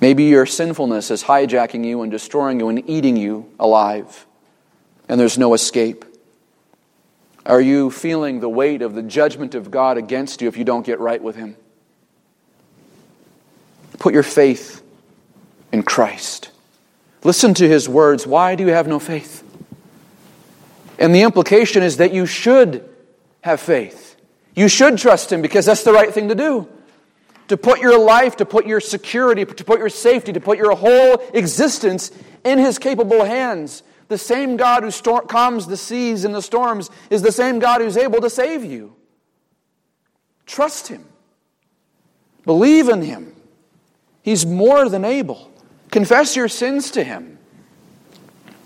[0.00, 4.26] Maybe your sinfulness is hijacking you and destroying you and eating you alive
[5.08, 6.04] and there's no escape?
[7.44, 10.84] Are you feeling the weight of the judgment of God against you if you don't
[10.84, 11.56] get right with Him?
[13.98, 14.82] Put your faith
[15.72, 16.50] in Christ.
[17.24, 18.26] Listen to His words.
[18.26, 19.42] Why do you have no faith?
[20.98, 22.88] And the implication is that you should
[23.42, 24.16] have faith.
[24.54, 26.68] You should trust Him because that's the right thing to do.
[27.48, 30.74] To put your life, to put your security, to put your safety, to put your
[30.74, 32.10] whole existence
[32.44, 33.82] in His capable hands.
[34.08, 34.90] The same God who
[35.26, 38.96] calms the seas and the storms is the same God who's able to save you.
[40.46, 41.04] Trust Him.
[42.44, 43.35] Believe in Him.
[44.26, 45.52] He's more than able.
[45.92, 47.38] Confess your sins to Him.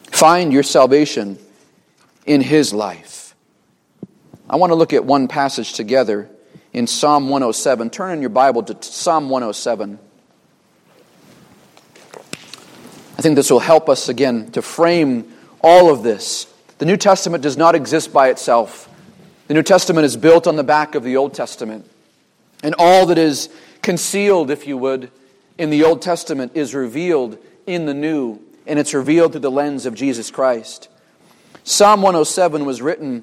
[0.04, 1.38] Find your salvation
[2.24, 3.34] in His life.
[4.48, 6.30] I want to look at one passage together
[6.72, 7.90] in Psalm 107.
[7.90, 9.98] Turn in your Bible to Psalm 107.
[13.18, 15.30] I think this will help us again to frame
[15.60, 16.46] all of this.
[16.78, 18.88] The New Testament does not exist by itself.
[19.48, 21.84] The New Testament is built on the back of the Old Testament.
[22.62, 23.50] And all that is
[23.82, 25.10] concealed, if you would,
[25.60, 27.36] in the Old Testament is revealed
[27.66, 30.88] in the New, and it's revealed through the lens of Jesus Christ.
[31.64, 33.22] Psalm 107 was written,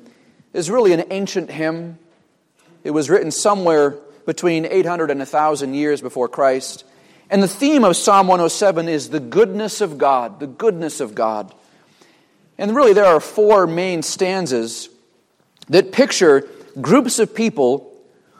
[0.53, 1.97] is really an ancient hymn.
[2.83, 6.83] It was written somewhere between 800 and 1,000 years before Christ.
[7.31, 11.55] And the theme of Psalm 107 is the goodness of God, the goodness of God.
[12.59, 14.89] And really, there are four main stanzas
[15.69, 16.47] that picture
[16.79, 17.96] groups of people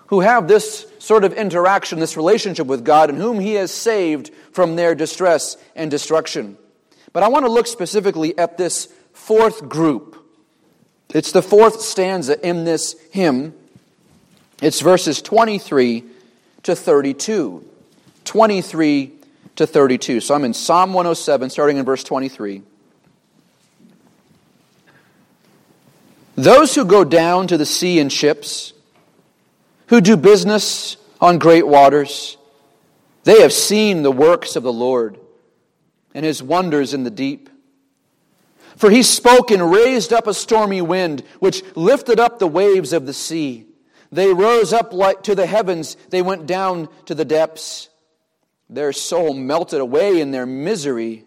[0.08, 4.32] who have this sort of interaction, this relationship with God, and whom He has saved
[4.52, 6.58] from their distress and destruction.
[7.14, 10.16] But I want to look specifically at this fourth group.
[11.14, 13.54] It's the fourth stanza in this hymn.
[14.62, 16.04] It's verses 23
[16.64, 17.68] to 32.
[18.26, 19.12] 23
[19.56, 20.22] to 32.
[20.22, 22.62] So I'm in Psalm 107, starting in verse 23.
[26.36, 28.74] Those who go down to the sea in ships,
[29.88, 32.38] who do business on great waters,
[33.24, 35.20] they have seen the works of the Lord
[36.14, 37.50] and his wonders in the deep.
[38.76, 43.06] For he spoke and raised up a stormy wind, which lifted up the waves of
[43.06, 43.66] the sea.
[44.12, 47.90] They rose up like to the heavens, they went down to the depths.
[48.70, 51.26] Their soul melted away in their misery.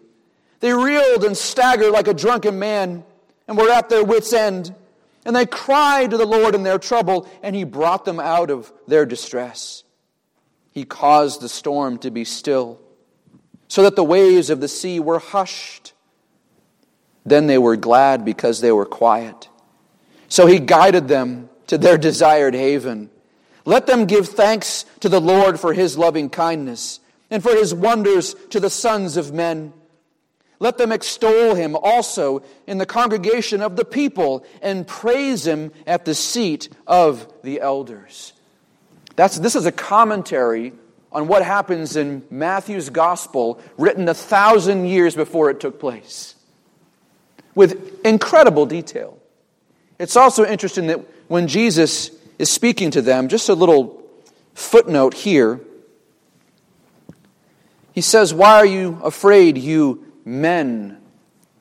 [0.59, 3.03] They reeled and staggered like a drunken man,
[3.47, 4.73] and were at their wits' end.
[5.25, 8.71] And they cried to the Lord in their trouble, and he brought them out of
[8.87, 9.83] their distress.
[10.71, 12.79] He caused the storm to be still,
[13.67, 15.93] so that the waves of the sea were hushed.
[17.25, 19.49] Then they were glad because they were quiet.
[20.27, 23.09] So he guided them to their desired haven.
[23.63, 26.99] Let them give thanks to the Lord for his loving kindness
[27.29, 29.73] and for his wonders to the sons of men.
[30.61, 36.05] Let them extol him also in the congregation of the people and praise him at
[36.05, 38.33] the seat of the elders.
[39.15, 40.73] That's, this is a commentary
[41.11, 46.35] on what happens in Matthew's gospel, written a thousand years before it took place
[47.55, 49.17] with incredible detail.
[49.97, 54.07] It's also interesting that when Jesus is speaking to them, just a little
[54.53, 55.59] footnote here,
[57.93, 60.97] he says, Why are you afraid, you men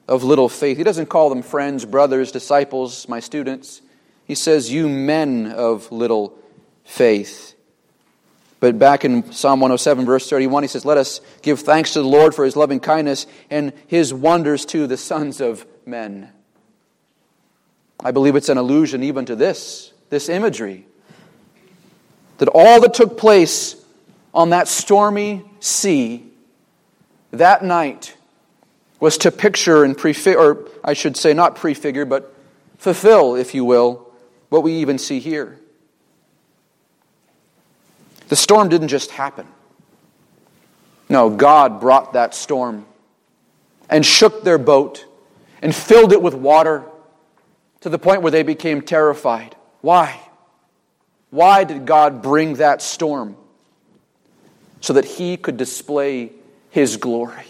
[0.08, 0.76] of little faith?
[0.76, 3.82] He doesn't call them friends, brothers, disciples, my students.
[4.24, 6.38] He says, You men of little
[6.84, 7.54] faith.
[8.60, 12.08] But back in Psalm 107, verse 31, he says, Let us give thanks to the
[12.08, 16.30] Lord for his loving kindness and his wonders to the sons of men.
[18.02, 20.86] I believe it's an allusion even to this, this imagery.
[22.38, 23.76] That all that took place
[24.32, 26.26] on that stormy sea
[27.32, 28.16] that night
[29.00, 32.34] was to picture and prefigure, or I should say, not prefigure, but
[32.78, 34.06] fulfill, if you will,
[34.50, 35.58] what we even see here.
[38.28, 39.46] The storm didn't just happen.
[41.08, 42.86] No, God brought that storm
[43.88, 45.04] and shook their boat
[45.60, 46.84] and filled it with water
[47.80, 49.56] to the point where they became terrified.
[49.80, 50.20] Why?
[51.30, 53.36] Why did God bring that storm?
[54.80, 56.32] So that He could display
[56.70, 57.49] His glory.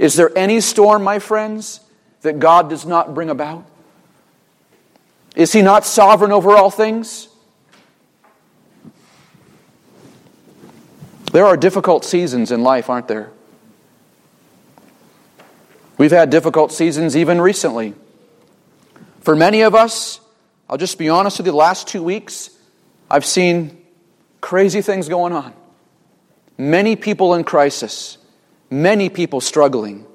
[0.00, 1.80] Is there any storm, my friends,
[2.22, 3.66] that God does not bring about?
[5.36, 7.28] Is He not sovereign over all things?
[11.32, 13.30] There are difficult seasons in life, aren't there?
[15.98, 17.92] We've had difficult seasons even recently.
[19.20, 20.18] For many of us,
[20.66, 22.48] I'll just be honest with you, the last two weeks,
[23.10, 23.84] I've seen
[24.40, 25.52] crazy things going on.
[26.56, 28.16] Many people in crisis,
[28.70, 30.06] many people struggling,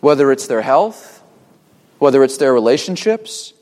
[0.00, 1.22] whether it's their health,
[1.98, 3.52] whether it's their relationships,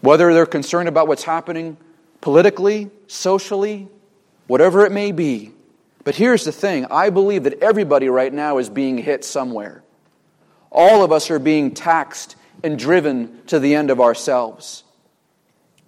[0.00, 1.76] whether they're concerned about what's happening
[2.20, 3.88] politically, socially,
[4.46, 5.52] whatever it may be.
[6.04, 9.82] But here's the thing I believe that everybody right now is being hit somewhere.
[10.70, 14.84] All of us are being taxed and driven to the end of ourselves.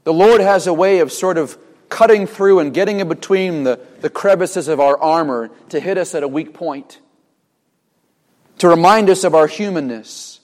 [0.04, 3.80] The Lord has a way of sort of cutting through and getting in between the,
[4.00, 7.00] the crevices of our armor to hit us at a weak point,
[8.60, 10.40] to remind us of our humanness,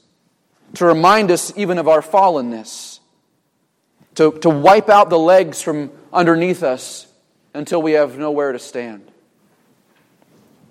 [0.75, 3.01] to remind us even of our fallenness,
[4.17, 7.07] to, to wipe out the legs from underneath us
[7.55, 9.11] until we have nowhere to stand.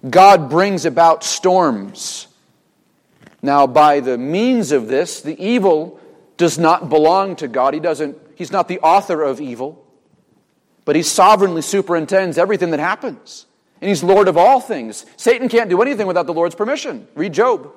[0.08, 2.28] God brings about storms
[3.46, 6.00] now, by the means of this, the evil
[6.36, 7.76] does not belong to God.
[7.76, 9.86] He doesn't, he's not the author of evil,
[10.84, 13.46] but he sovereignly superintends everything that happens.
[13.86, 15.06] And he's Lord of all things.
[15.16, 17.08] Satan can't do anything without the Lord's permission.
[17.14, 17.72] Read Job.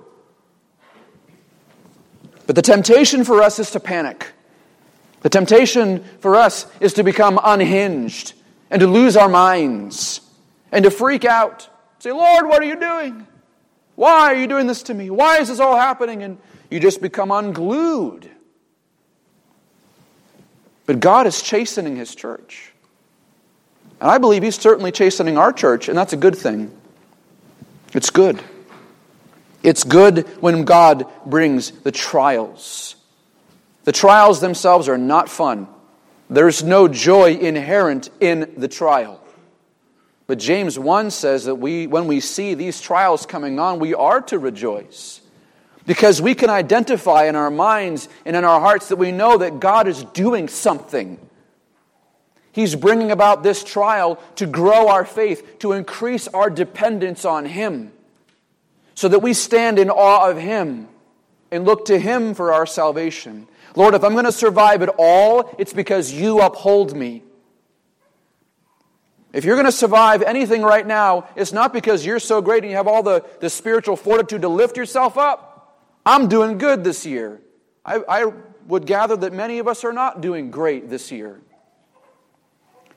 [2.47, 4.33] But the temptation for us is to panic.
[5.21, 8.33] The temptation for us is to become unhinged
[8.71, 10.23] and to lose our minds
[10.73, 11.69] and to freak out.
[11.99, 13.27] Say, Lord, what are you doing?
[13.95, 15.11] Why are you doing this to me?
[15.11, 16.23] Why is this all happening?
[16.23, 16.39] And
[16.71, 18.31] you just become unglued.
[20.87, 22.68] But God is chastening His church.
[24.01, 26.73] And I believe He's certainly chastening our church, and that's a good thing.
[27.95, 28.43] It's good.
[29.63, 32.97] It's good when God brings the trials.
[33.85, 35.67] The trials themselves are not fun.
[36.31, 39.21] There's no joy inherent in the trial.
[40.27, 44.21] But James 1 says that we, when we see these trials coming on, we are
[44.23, 45.23] to rejoice.
[45.87, 49.59] Because we can identify in our minds and in our hearts that we know that
[49.59, 51.19] God is doing something.
[52.53, 57.93] He's bringing about this trial to grow our faith, to increase our dependence on Him,
[58.95, 60.89] so that we stand in awe of Him
[61.51, 63.47] and look to Him for our salvation.
[63.77, 67.23] Lord, if I'm going to survive it all, it's because you uphold me.
[69.33, 72.71] If you're going to survive anything right now, it's not because you're so great and
[72.71, 75.79] you have all the, the spiritual fortitude to lift yourself up.
[76.05, 77.41] I'm doing good this year.
[77.85, 78.33] I, I
[78.67, 81.41] would gather that many of us are not doing great this year.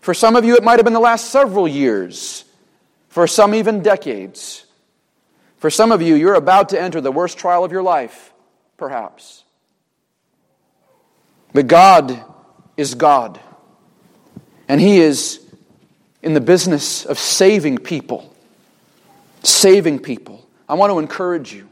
[0.01, 2.43] For some of you, it might have been the last several years.
[3.09, 4.65] For some, even decades.
[5.57, 8.33] For some of you, you're about to enter the worst trial of your life,
[8.77, 9.43] perhaps.
[11.53, 12.23] But God
[12.77, 13.39] is God.
[14.67, 15.39] And He is
[16.23, 18.33] in the business of saving people.
[19.43, 20.47] Saving people.
[20.67, 21.67] I want to encourage you,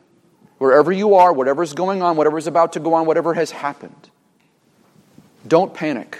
[0.58, 4.10] wherever you are, whatever's going on, whatever's about to go on, whatever has happened,
[5.48, 6.20] don't panic.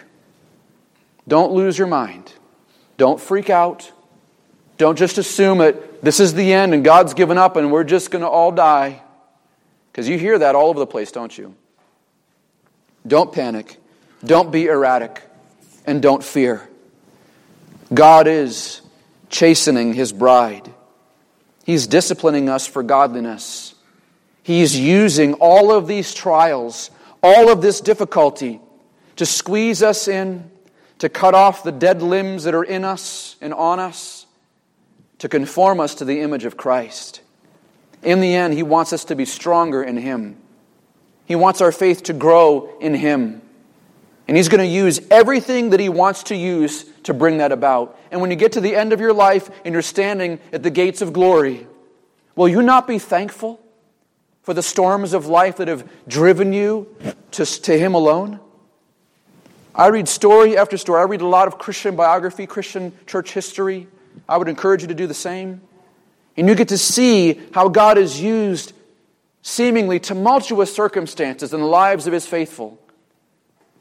[1.30, 2.34] Don't lose your mind.
[2.98, 3.92] Don't freak out.
[4.78, 6.02] Don't just assume it.
[6.02, 9.02] this is the end and God's given up and we're just going to all die.
[9.92, 11.56] Because you hear that all over the place, don't you?
[13.06, 13.78] Don't panic.
[14.26, 15.22] Don't be erratic.
[15.86, 16.68] And don't fear.
[17.94, 18.82] God is
[19.30, 20.74] chastening his bride.
[21.64, 23.76] He's disciplining us for godliness.
[24.42, 26.90] He's using all of these trials,
[27.22, 28.60] all of this difficulty
[29.18, 30.50] to squeeze us in,
[31.00, 34.28] to cut off the dead limbs that are in us and on us,
[35.18, 37.22] to conform us to the image of Christ.
[38.04, 40.38] In the end, He wants us to be stronger in Him.
[41.26, 43.42] He wants our faith to grow in Him.
[44.28, 48.00] And He's going to use everything that He wants to use to bring that about.
[48.12, 50.70] And when you get to the end of your life and you're standing at the
[50.70, 51.66] gates of glory,
[52.36, 53.60] will you not be thankful
[54.44, 56.94] for the storms of life that have driven you
[57.32, 58.40] to, to Him alone?
[59.80, 61.00] I read story after story.
[61.00, 63.88] I read a lot of Christian biography, Christian church history.
[64.28, 65.62] I would encourage you to do the same.
[66.36, 68.74] And you get to see how God has used
[69.42, 72.78] seemingly tumultuous circumstances in the lives of his faithful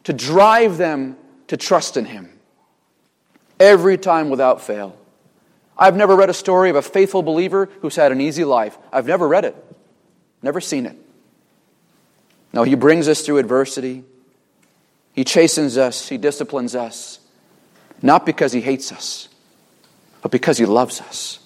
[0.04, 1.16] to drive them
[1.48, 2.30] to trust in him
[3.58, 4.96] every time without fail.
[5.76, 8.78] I've never read a story of a faithful believer who's had an easy life.
[8.92, 9.56] I've never read it,
[10.42, 10.96] never seen it.
[12.52, 14.04] No, he brings us through adversity.
[15.18, 17.18] He chastens us, he disciplines us,
[18.00, 19.28] not because he hates us,
[20.22, 21.40] but because he loves us,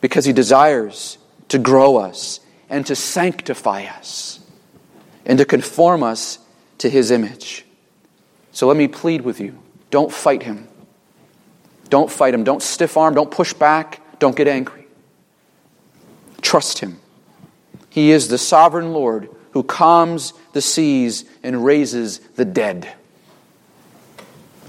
[0.00, 1.18] because he desires
[1.48, 4.40] to grow us and to sanctify us
[5.26, 6.38] and to conform us
[6.78, 7.66] to his image.
[8.52, 9.58] So let me plead with you
[9.90, 10.66] don't fight him.
[11.90, 12.42] Don't fight him.
[12.42, 13.12] Don't stiff arm.
[13.12, 14.00] Don't push back.
[14.18, 14.86] Don't get angry.
[16.40, 17.00] Trust him.
[17.90, 22.92] He is the sovereign Lord who calms the seas and raises the dead.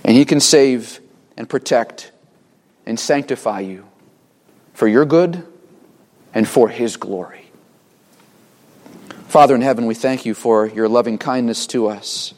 [0.03, 0.99] And he can save
[1.38, 2.11] and protect
[2.86, 3.86] and sanctify you
[4.73, 5.45] for your good
[6.34, 7.45] and for his glory.
[9.27, 12.34] Father in heaven, we thank you for your loving kindness to us.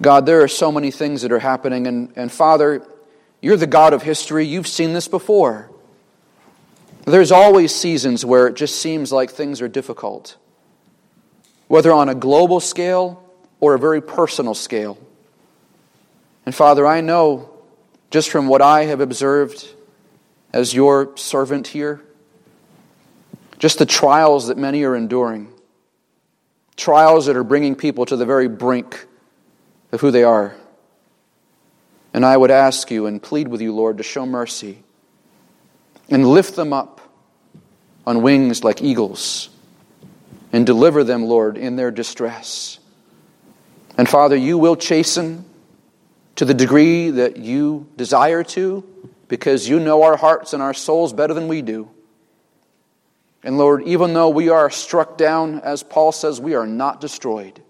[0.00, 2.86] God, there are so many things that are happening, and, and Father,
[3.40, 4.46] you're the God of history.
[4.46, 5.70] You've seen this before.
[7.06, 10.36] There's always seasons where it just seems like things are difficult,
[11.68, 13.22] whether on a global scale
[13.60, 14.98] or a very personal scale.
[16.44, 17.50] And Father, I know
[18.10, 19.68] just from what I have observed
[20.52, 22.02] as your servant here
[23.58, 25.50] just the trials that many are enduring.
[26.76, 29.06] Trials that are bringing people to the very brink
[29.92, 30.54] of who they are.
[32.12, 34.82] And I would ask you and plead with you, Lord, to show mercy
[36.10, 36.95] and lift them up
[38.06, 39.48] on wings like eagles
[40.52, 42.78] and deliver them, Lord, in their distress.
[43.98, 45.44] And Father, you will chasten
[46.36, 48.84] to the degree that you desire to
[49.28, 51.90] because you know our hearts and our souls better than we do.
[53.42, 57.60] And Lord, even though we are struck down, as Paul says, we are not destroyed,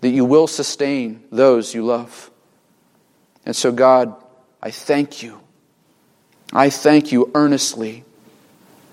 [0.00, 2.30] that you will sustain those you love.
[3.44, 4.14] And so, God,
[4.62, 5.40] I thank you.
[6.52, 8.04] I thank you earnestly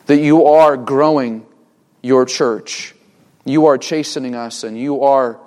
[0.10, 1.46] that you are growing
[2.02, 2.96] your church.
[3.46, 5.40] You are chastening us and you are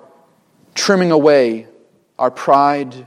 [0.73, 1.67] trimming away
[2.17, 3.05] our pride,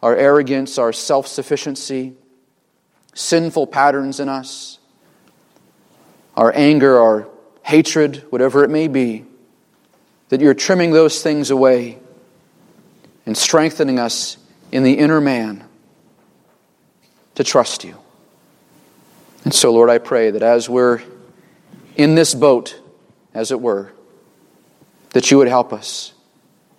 [0.00, 2.14] our arrogance, our self sufficiency,
[3.14, 4.78] sinful patterns in us,
[6.36, 7.26] our anger, our
[7.64, 9.24] hatred, whatever it may be,
[10.28, 11.98] that you're trimming those things away
[13.26, 14.36] and strengthening us
[14.70, 15.64] in the inner man
[17.34, 17.96] to trust you.
[19.46, 21.02] And so, Lord, I pray that as we're
[21.94, 22.80] in this boat,
[23.32, 23.92] as it were,
[25.10, 26.12] that you would help us,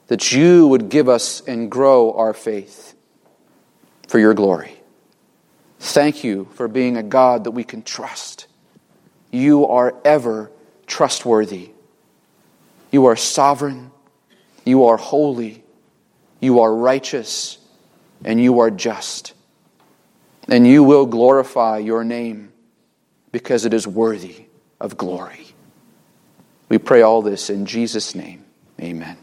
[0.07, 2.93] that you would give us and grow our faith
[4.09, 4.81] for your glory.
[5.79, 8.47] Thank you for being a God that we can trust.
[9.31, 10.51] You are ever
[10.87, 11.69] trustworthy.
[12.91, 13.91] You are sovereign.
[14.65, 15.63] You are holy.
[16.41, 17.59] You are righteous.
[18.25, 19.33] And you are just.
[20.49, 22.46] And you will glorify your name
[23.31, 24.45] because it is worthy
[24.79, 25.47] of glory.
[26.69, 28.45] We pray all this in Jesus' name.
[28.81, 29.17] Amen.